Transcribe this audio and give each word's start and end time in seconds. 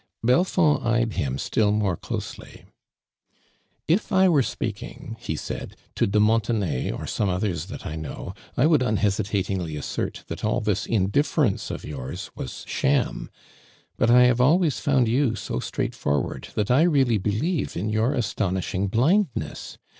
Belfon<l 0.25 0.83
eyed 0.83 1.13
him 1.13 1.37
still 1.37 1.71
more 1.71 1.95
closely. 1.95 2.65
"If 3.87 4.11
I 4.11 4.27
were 4.29 4.41
speaking," 4.41 5.15
he 5.19 5.35
said, 5.35 5.75
"to 5.93 6.07
de 6.07 6.19
Mont 6.19 6.45
onay, 6.45 6.91
or 6.91 7.05
some 7.05 7.29
others 7.29 7.67
that 7.67 7.85
I 7.85 7.95
know, 7.97 8.33
I 8.57 8.65
would 8.65 8.81
unhesitatingly 8.81 9.75
assert 9.75 10.23
tliat 10.27 10.43
all 10.43 10.59
this 10.59 10.87
indif 10.87 11.31
ference 11.35 11.69
of 11.69 11.83
yours 11.85 12.31
was 12.35 12.65
sham, 12.67 13.29
but, 13.95 14.09
I 14.09 14.23
have 14.23 14.41
Always 14.41 14.79
found 14.79 15.07
you 15.07 15.35
so 15.35 15.59
straightfoi 15.59 16.19
ward, 16.23 16.47
that 16.55 16.71
1 16.71 16.89
really 16.89 17.19
believe 17.19 17.77
in 17.77 17.91
your 17.91 18.15
astonishing 18.15 18.87
blind 18.87 19.27
ness. 19.35 19.77